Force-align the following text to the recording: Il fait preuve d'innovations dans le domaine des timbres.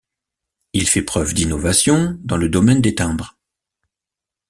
Il 0.73 0.87
fait 0.89 1.03
preuve 1.03 1.35
d'innovations 1.35 2.17
dans 2.23 2.37
le 2.37 2.49
domaine 2.49 2.81
des 2.81 2.95
timbres. 2.95 3.37